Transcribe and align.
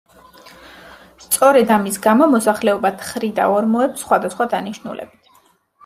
სწორედ 1.25 1.73
ამის 1.77 2.01
გამო 2.07 2.29
მოსახლეობა 2.37 2.93
თხრიდა 3.05 3.49
ორმოებს 3.61 4.07
სხვადასხვა 4.07 4.53
დანიშნულებით. 4.57 5.35